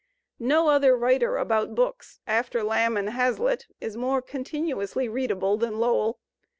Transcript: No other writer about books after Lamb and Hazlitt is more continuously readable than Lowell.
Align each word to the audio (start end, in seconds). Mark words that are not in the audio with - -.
No 0.39 0.69
other 0.69 0.97
writer 0.97 1.37
about 1.37 1.75
books 1.75 2.21
after 2.25 2.63
Lamb 2.63 2.97
and 2.97 3.11
Hazlitt 3.11 3.67
is 3.79 3.95
more 3.95 4.19
continuously 4.23 5.07
readable 5.07 5.57
than 5.57 5.77
Lowell. 5.77 6.19